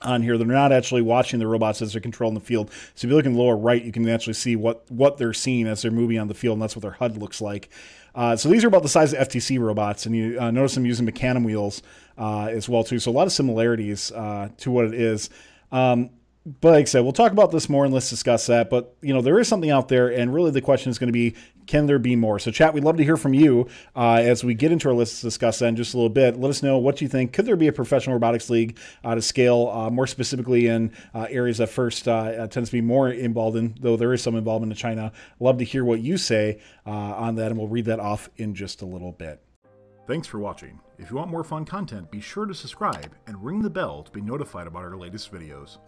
on 0.02 0.22
here. 0.22 0.38
They're 0.38 0.46
not 0.46 0.70
actually 0.70 1.02
watching 1.02 1.40
the 1.40 1.48
robots 1.48 1.82
as 1.82 1.92
they're 1.92 2.00
controlling 2.00 2.34
the 2.34 2.40
field. 2.40 2.70
So 2.94 3.08
if 3.08 3.10
you 3.10 3.16
look 3.16 3.26
in 3.26 3.32
the 3.32 3.40
lower 3.40 3.56
right, 3.56 3.82
you 3.82 3.90
can 3.90 4.08
actually 4.08 4.34
see 4.34 4.54
what, 4.54 4.88
what 4.88 5.18
they're 5.18 5.32
seeing 5.32 5.66
as 5.66 5.82
they're 5.82 5.90
moving 5.90 6.20
on 6.20 6.28
the 6.28 6.34
field, 6.34 6.52
and 6.52 6.62
that's 6.62 6.76
what 6.76 6.82
their 6.82 6.92
HUD 6.92 7.16
looks 7.16 7.40
like. 7.40 7.70
Uh, 8.14 8.36
so 8.36 8.48
these 8.48 8.62
are 8.62 8.68
about 8.68 8.84
the 8.84 8.88
size 8.88 9.12
of 9.12 9.28
FTC 9.28 9.58
robots, 9.58 10.06
and 10.06 10.14
you 10.14 10.38
uh, 10.40 10.52
notice 10.52 10.76
them 10.76 10.86
using 10.86 11.08
Mecanum 11.08 11.44
wheels 11.44 11.82
uh, 12.16 12.46
as 12.46 12.68
well 12.68 12.84
too. 12.84 13.00
So 13.00 13.10
a 13.10 13.12
lot 13.12 13.26
of 13.26 13.32
similarities 13.32 14.12
uh, 14.12 14.50
to 14.58 14.70
what 14.70 14.84
it 14.84 14.94
is. 14.94 15.28
Um, 15.72 16.10
but 16.60 16.72
like 16.72 16.82
I 16.82 16.84
said, 16.84 17.00
we'll 17.00 17.12
talk 17.12 17.32
about 17.32 17.50
this 17.50 17.68
more 17.68 17.84
and 17.84 17.94
let's 17.94 18.10
discuss 18.10 18.46
that. 18.46 18.68
But 18.68 18.94
you 19.00 19.12
know, 19.12 19.22
there 19.22 19.40
is 19.40 19.48
something 19.48 19.70
out 19.70 19.88
there, 19.88 20.12
and 20.12 20.32
really 20.32 20.50
the 20.50 20.60
question 20.60 20.90
is 20.90 20.98
going 20.98 21.08
to 21.08 21.12
be, 21.12 21.34
can 21.66 21.86
there 21.86 21.98
be 21.98 22.16
more? 22.16 22.38
So, 22.38 22.50
chat, 22.50 22.74
we'd 22.74 22.84
love 22.84 22.96
to 22.96 23.04
hear 23.04 23.16
from 23.16 23.34
you 23.34 23.68
uh, 23.96 24.14
as 24.22 24.44
we 24.44 24.54
get 24.54 24.72
into 24.72 24.88
our 24.88 24.94
list 24.94 25.20
to 25.20 25.26
discuss 25.26 25.58
that 25.58 25.66
in 25.66 25.76
just 25.76 25.94
a 25.94 25.96
little 25.96 26.10
bit. 26.10 26.38
Let 26.38 26.50
us 26.50 26.62
know 26.62 26.78
what 26.78 27.00
you 27.00 27.08
think. 27.08 27.32
Could 27.32 27.46
there 27.46 27.56
be 27.56 27.68
a 27.68 27.72
professional 27.72 28.14
robotics 28.14 28.50
league 28.50 28.78
uh, 29.02 29.14
to 29.14 29.22
scale 29.22 29.68
uh, 29.72 29.90
more 29.90 30.06
specifically 30.06 30.66
in 30.66 30.92
uh, 31.14 31.26
areas 31.30 31.58
that 31.58 31.68
first 31.68 32.08
uh, 32.08 32.12
uh, 32.12 32.46
tends 32.46 32.70
to 32.70 32.76
be 32.76 32.80
more 32.80 33.10
involved 33.10 33.56
in, 33.56 33.74
though 33.80 33.96
there 33.96 34.12
is 34.12 34.22
some 34.22 34.36
involvement 34.36 34.72
in 34.72 34.76
China? 34.76 35.12
Love 35.40 35.58
to 35.58 35.64
hear 35.64 35.84
what 35.84 36.00
you 36.00 36.16
say 36.16 36.60
on 36.86 37.36
that, 37.36 37.48
and 37.50 37.58
we'll 37.58 37.68
read 37.68 37.86
that 37.86 38.00
off 38.00 38.28
in 38.36 38.54
just 38.54 38.82
a 38.82 38.86
little 38.86 39.12
bit. 39.12 39.40
Thanks 40.06 40.26
for 40.26 40.38
watching. 40.38 40.80
If 40.98 41.10
you 41.10 41.16
want 41.16 41.30
more 41.30 41.44
fun 41.44 41.64
content, 41.64 42.10
be 42.10 42.20
sure 42.20 42.44
to 42.44 42.54
subscribe 42.54 43.14
and 43.26 43.42
ring 43.42 43.62
the 43.62 43.70
bell 43.70 44.02
to 44.02 44.10
be 44.10 44.20
notified 44.20 44.66
about 44.66 44.82
our 44.82 44.96
latest 44.96 45.32
videos. 45.32 45.78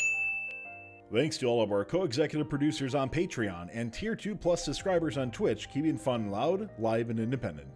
Thanks 1.12 1.38
to 1.38 1.46
all 1.46 1.62
of 1.62 1.70
our 1.70 1.84
co-executive 1.84 2.48
producers 2.48 2.96
on 2.96 3.08
Patreon 3.08 3.68
and 3.72 3.92
Tier 3.92 4.16
2 4.16 4.34
Plus 4.34 4.64
subscribers 4.64 5.16
on 5.16 5.30
Twitch, 5.30 5.70
keeping 5.70 5.96
fun 5.96 6.32
loud, 6.32 6.68
live, 6.80 7.10
and 7.10 7.20
independent. 7.20 7.68